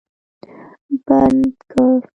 [1.05, 1.99] بند کړ